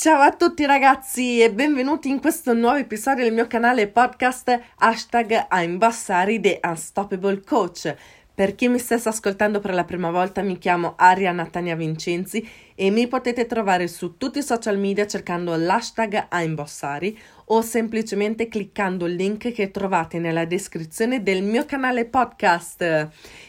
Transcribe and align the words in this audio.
Ciao 0.00 0.22
a 0.22 0.32
tutti 0.32 0.64
ragazzi 0.64 1.42
e 1.42 1.52
benvenuti 1.52 2.08
in 2.08 2.20
questo 2.20 2.54
nuovo 2.54 2.78
episodio 2.78 3.22
del 3.22 3.34
mio 3.34 3.46
canale 3.46 3.86
podcast 3.86 4.58
hashtag 4.76 5.48
I'm 5.52 5.76
Bassari 5.76 6.40
The 6.40 6.58
Unstoppable 6.62 7.42
Coach. 7.44 7.94
Per 8.34 8.54
chi 8.54 8.68
mi 8.68 8.78
stesse 8.78 9.10
ascoltando 9.10 9.60
per 9.60 9.74
la 9.74 9.84
prima 9.84 10.10
volta 10.10 10.40
mi 10.40 10.56
chiamo 10.56 10.94
Aria 10.96 11.32
Natania 11.32 11.76
Vincenzi 11.76 12.48
e 12.74 12.88
mi 12.88 13.08
potete 13.08 13.44
trovare 13.44 13.88
su 13.88 14.16
tutti 14.16 14.38
i 14.38 14.42
social 14.42 14.78
media 14.78 15.06
cercando 15.06 15.54
l'hashtag 15.54 16.28
I'm 16.32 16.54
Bossari 16.54 17.18
o 17.48 17.60
semplicemente 17.60 18.48
cliccando 18.48 19.04
il 19.04 19.16
link 19.16 19.52
che 19.52 19.70
trovate 19.70 20.18
nella 20.18 20.46
descrizione 20.46 21.22
del 21.22 21.42
mio 21.42 21.66
canale 21.66 22.06
podcast. 22.06 23.08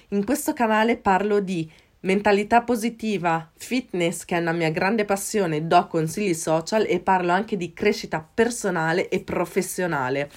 In 0.10 0.26
questo 0.26 0.52
canale 0.52 0.98
parlo 0.98 1.40
di 1.40 1.72
Mentalità 2.04 2.64
positiva, 2.64 3.52
fitness 3.56 4.26
che 4.26 4.36
è 4.36 4.40
una 4.40 4.54
mia 4.54 4.72
grande 4.72 5.06
passione, 5.06 5.68
do 5.68 5.86
consigli 5.86 6.34
social 6.34 6.84
e 6.88 7.00
parlo 7.00 7.32
anche 7.32 7.58
di 7.58 7.74
crescita 7.74 8.28
personale 8.34 9.08
e 9.08 9.22
professionale. 9.22 10.32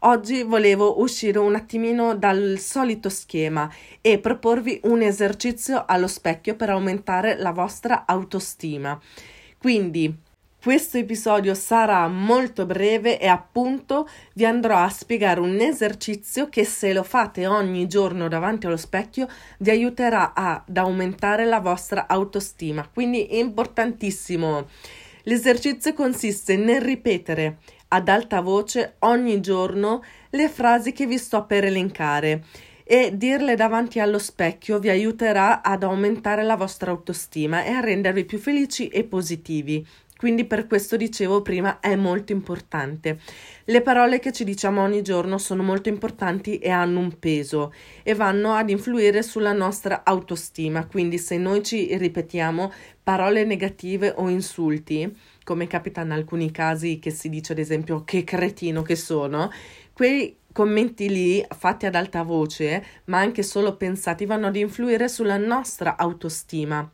Oggi 0.00 0.42
volevo 0.42 1.00
uscire 1.00 1.38
un 1.38 1.54
attimino 1.54 2.16
dal 2.16 2.56
solito 2.58 3.08
schema 3.10 3.72
e 4.00 4.18
proporvi 4.18 4.80
un 4.84 5.02
esercizio 5.02 5.84
allo 5.86 6.08
specchio 6.08 6.56
per 6.56 6.70
aumentare 6.70 7.36
la 7.38 7.52
vostra 7.52 8.06
autostima. 8.06 9.00
Quindi 9.56 10.12
questo 10.64 10.96
episodio 10.96 11.52
sarà 11.52 12.08
molto 12.08 12.64
breve 12.64 13.20
e 13.20 13.26
appunto 13.26 14.08
vi 14.32 14.46
andrò 14.46 14.78
a 14.78 14.88
spiegare 14.88 15.38
un 15.38 15.60
esercizio 15.60 16.48
che 16.48 16.64
se 16.64 16.94
lo 16.94 17.02
fate 17.02 17.46
ogni 17.46 17.86
giorno 17.86 18.28
davanti 18.28 18.64
allo 18.64 18.78
specchio 18.78 19.28
vi 19.58 19.68
aiuterà 19.68 20.32
ad 20.32 20.74
aumentare 20.74 21.44
la 21.44 21.60
vostra 21.60 22.06
autostima. 22.08 22.88
Quindi 22.90 23.26
è 23.26 23.34
importantissimo. 23.34 24.66
L'esercizio 25.24 25.92
consiste 25.92 26.56
nel 26.56 26.80
ripetere 26.80 27.58
ad 27.88 28.08
alta 28.08 28.40
voce 28.40 28.94
ogni 29.00 29.40
giorno 29.40 30.02
le 30.30 30.48
frasi 30.48 30.92
che 30.92 31.04
vi 31.04 31.18
sto 31.18 31.44
per 31.44 31.66
elencare 31.66 32.42
e 32.84 33.10
dirle 33.14 33.54
davanti 33.54 34.00
allo 34.00 34.18
specchio 34.18 34.78
vi 34.78 34.88
aiuterà 34.88 35.62
ad 35.62 35.82
aumentare 35.82 36.42
la 36.42 36.56
vostra 36.56 36.90
autostima 36.90 37.64
e 37.64 37.70
a 37.70 37.80
rendervi 37.80 38.24
più 38.24 38.38
felici 38.38 38.88
e 38.88 39.04
positivi. 39.04 39.86
Quindi 40.16 40.44
per 40.44 40.66
questo 40.66 40.96
dicevo 40.96 41.42
prima 41.42 41.80
è 41.80 41.96
molto 41.96 42.32
importante. 42.32 43.18
Le 43.64 43.82
parole 43.82 44.20
che 44.20 44.32
ci 44.32 44.44
diciamo 44.44 44.80
ogni 44.80 45.02
giorno 45.02 45.38
sono 45.38 45.62
molto 45.62 45.88
importanti 45.88 46.58
e 46.58 46.70
hanno 46.70 47.00
un 47.00 47.18
peso 47.18 47.72
e 48.02 48.14
vanno 48.14 48.52
ad 48.52 48.70
influire 48.70 49.22
sulla 49.22 49.52
nostra 49.52 50.02
autostima. 50.04 50.86
Quindi 50.86 51.18
se 51.18 51.36
noi 51.36 51.62
ci 51.62 51.96
ripetiamo 51.96 52.72
parole 53.02 53.44
negative 53.44 54.14
o 54.16 54.28
insulti, 54.28 55.14
come 55.42 55.66
capita 55.66 56.02
in 56.02 56.12
alcuni 56.12 56.50
casi 56.50 56.98
che 56.98 57.10
si 57.10 57.28
dice 57.28 57.52
ad 57.52 57.58
esempio 57.58 58.04
che 58.04 58.24
cretino 58.24 58.82
che 58.82 58.96
sono, 58.96 59.50
quei 59.92 60.36
commenti 60.54 61.10
lì 61.10 61.44
fatti 61.54 61.84
ad 61.84 61.96
alta 61.96 62.22
voce, 62.22 62.82
ma 63.06 63.18
anche 63.18 63.42
solo 63.42 63.76
pensati, 63.76 64.24
vanno 64.24 64.46
ad 64.46 64.56
influire 64.56 65.08
sulla 65.08 65.36
nostra 65.36 65.98
autostima 65.98 66.88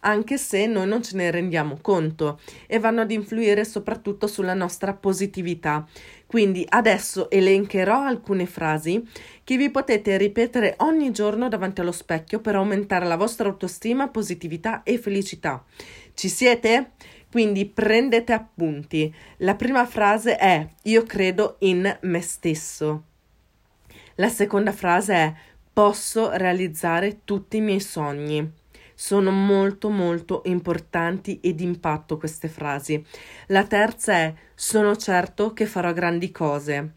anche 0.00 0.38
se 0.38 0.66
noi 0.66 0.86
non 0.86 1.02
ce 1.02 1.16
ne 1.16 1.30
rendiamo 1.30 1.78
conto 1.80 2.40
e 2.66 2.78
vanno 2.78 3.00
ad 3.02 3.10
influire 3.10 3.64
soprattutto 3.64 4.26
sulla 4.26 4.54
nostra 4.54 4.94
positività. 4.94 5.86
Quindi 6.26 6.64
adesso 6.68 7.28
elencherò 7.28 8.04
alcune 8.04 8.46
frasi 8.46 9.04
che 9.42 9.56
vi 9.56 9.70
potete 9.70 10.16
ripetere 10.16 10.74
ogni 10.78 11.10
giorno 11.10 11.48
davanti 11.48 11.80
allo 11.80 11.92
specchio 11.92 12.40
per 12.40 12.54
aumentare 12.54 13.06
la 13.06 13.16
vostra 13.16 13.48
autostima, 13.48 14.08
positività 14.08 14.82
e 14.84 14.96
felicità. 14.98 15.64
Ci 16.14 16.28
siete? 16.28 16.92
Quindi 17.30 17.66
prendete 17.66 18.32
appunti. 18.32 19.12
La 19.38 19.54
prima 19.54 19.86
frase 19.86 20.36
è 20.36 20.68
io 20.84 21.04
credo 21.04 21.56
in 21.60 21.98
me 22.02 22.20
stesso. 22.20 23.04
La 24.16 24.28
seconda 24.28 24.72
frase 24.72 25.14
è 25.14 25.34
posso 25.72 26.30
realizzare 26.32 27.20
tutti 27.24 27.58
i 27.58 27.60
miei 27.60 27.80
sogni. 27.80 28.58
Sono 28.94 29.30
molto 29.30 29.88
molto 29.88 30.42
importanti 30.44 31.40
ed 31.40 31.60
impatto 31.60 32.18
queste 32.18 32.48
frasi. 32.48 33.02
La 33.46 33.64
terza 33.64 34.12
è 34.12 34.34
sono 34.54 34.94
certo 34.96 35.54
che 35.54 35.64
farò 35.64 35.92
grandi 35.92 36.30
cose. 36.30 36.92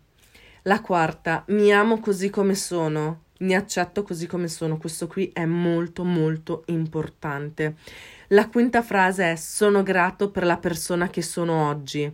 La 0.63 0.81
quarta 0.81 1.45
mi 1.47 1.71
amo 1.71 1.99
così 1.99 2.29
come 2.29 2.55
sono. 2.55 3.21
Mi 3.39 3.55
accetto 3.55 4.03
così 4.03 4.27
come 4.27 4.47
sono. 4.47 4.77
Questo 4.77 5.07
qui 5.07 5.29
è 5.33 5.45
molto 5.45 6.03
molto 6.03 6.63
importante. 6.67 7.75
La 8.33 8.49
quinta 8.49 8.81
frase 8.81 9.33
è 9.33 9.35
sono 9.35 9.83
grato 9.83 10.31
per 10.31 10.43
la 10.43 10.57
persona 10.57 11.07
che 11.07 11.21
sono 11.21 11.67
oggi. 11.67 12.11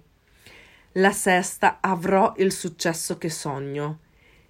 La 0.93 1.13
sesta 1.13 1.77
avrò 1.79 2.33
il 2.39 2.51
successo 2.51 3.17
che 3.17 3.29
sogno. 3.29 3.99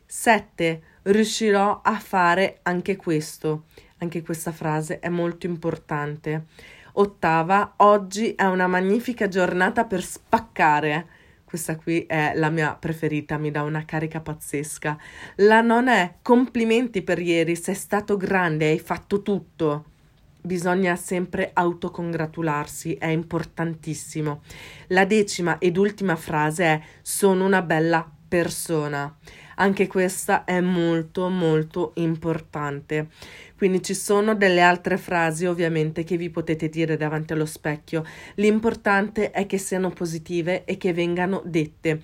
Sette 0.04 0.82
riuscirò 1.04 1.82
a 1.84 2.00
fare 2.00 2.62
anche 2.64 2.96
questo. 2.96 3.66
Anche 4.00 4.24
questa 4.24 4.52
frase 4.52 4.98
è 4.98 5.10
molto 5.10 5.46
importante. 5.46 6.46
Ottava, 6.94 7.74
oggi 7.78 8.34
è 8.34 8.46
una 8.46 8.66
magnifica 8.66 9.28
giornata 9.28 9.86
per 9.86 10.02
spaccare. 10.02 11.08
Questa 11.46 11.76
qui 11.76 12.04
è 12.08 12.32
la 12.34 12.50
mia 12.50 12.74
preferita, 12.74 13.38
mi 13.38 13.52
dà 13.52 13.62
una 13.62 13.86
carica 13.86 14.22
pazzesca. 14.22 14.98
La 15.36 15.62
nona 15.62 15.94
è 15.98 16.16
complimenti 16.24 17.04
per 17.04 17.20
ieri, 17.20 17.56
sei 17.56 17.76
stato 17.76 18.18
grande, 18.18 18.70
hai 18.70 18.80
fatto 18.80 19.22
tutto. 19.22 19.86
Bisogna 20.42 20.96
sempre 20.96 21.52
autocongratularsi, 21.54 22.94
è 22.94 23.08
importantissimo. 23.08 24.42
La 24.88 25.06
decima 25.06 25.58
ed 25.58 25.76
ultima 25.76 26.16
frase 26.16 26.64
è 26.64 26.82
sono 27.02 27.46
una 27.46 27.62
bella 27.62 28.10
persona. 28.30 29.18
Anche 29.56 29.88
questa 29.88 30.46
è 30.46 30.62
molto 30.62 31.28
molto 31.28 31.92
importante. 31.96 33.10
Quindi 33.58 33.84
ci 33.84 33.94
sono 33.94 34.34
delle 34.34 34.62
altre 34.62 34.98
frasi 34.98 35.46
ovviamente 35.46 36.06
che 36.06 36.16
vi 36.16 36.30
potete 36.30 36.70
dire 36.70 36.96
davanti 36.96 37.34
allo 37.34 37.46
specchio. 37.46 38.06
L'importante 38.36 39.32
è 39.32 39.46
che 39.46 39.58
siano 39.58 39.90
positive 39.90 40.64
e 40.64 40.78
che 40.78 40.94
vengano 40.94 41.42
dette. 41.44 42.02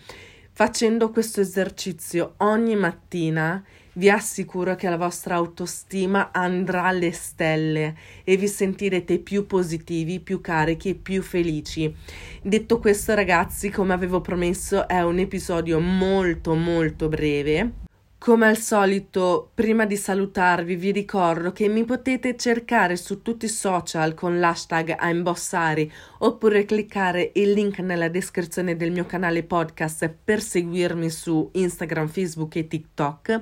Facendo 0.51 1.11
questo 1.11 1.39
esercizio 1.39 2.33
ogni 2.37 2.75
mattina 2.75 3.63
vi 3.95 4.09
assicuro 4.09 4.75
che 4.75 4.89
la 4.89 4.97
vostra 4.97 5.35
autostima 5.35 6.31
andrà 6.31 6.83
alle 6.83 7.11
stelle 7.11 7.95
e 8.23 8.37
vi 8.37 8.47
sentirete 8.47 9.19
più 9.19 9.45
positivi, 9.45 10.19
più 10.19 10.41
carichi 10.41 10.89
e 10.89 10.95
più 10.95 11.21
felici. 11.21 11.93
Detto 12.41 12.79
questo, 12.79 13.13
ragazzi, 13.13 13.69
come 13.69 13.93
avevo 13.93 14.21
promesso, 14.21 14.87
è 14.87 15.01
un 15.01 15.19
episodio 15.19 15.79
molto 15.79 16.55
molto 16.55 17.07
breve 17.07 17.84
come 18.25 18.47
al 18.47 18.57
solito, 18.57 19.51
prima 19.53 19.85
di 19.85 19.95
salutarvi, 19.95 20.75
vi 20.77 20.91
ricordo 20.91 21.51
che 21.51 21.67
mi 21.67 21.83
potete 21.83 22.35
cercare 22.35 22.95
su 22.95 23.21
tutti 23.21 23.45
i 23.45 23.49
social 23.49 24.15
con 24.15 24.39
l'hashtag 24.39 24.95
Aimbossari 24.97 25.91
oppure 26.17 26.65
cliccare 26.65 27.33
il 27.35 27.51
link 27.51 27.77
nella 27.77 28.09
descrizione 28.09 28.75
del 28.75 28.89
mio 28.89 29.05
canale 29.05 29.43
podcast 29.43 30.11
per 30.23 30.41
seguirmi 30.41 31.07
su 31.11 31.51
Instagram, 31.53 32.07
Facebook 32.07 32.55
e 32.55 32.67
TikTok. 32.67 33.41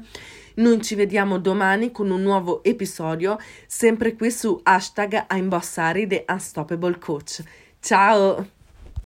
Noi 0.55 0.81
ci 0.81 0.95
vediamo 0.95 1.39
domani 1.39 1.89
con 1.89 2.11
un 2.11 2.21
nuovo 2.21 2.61
episodio, 2.61 3.37
sempre 3.65 4.15
qui 4.15 4.31
su 4.31 4.59
hashtag 4.63 5.27
Aimbossari 5.27 6.07
The 6.07 6.25
Unstoppable 6.27 6.97
Coach. 6.99 7.41
Ciao! 7.79 8.52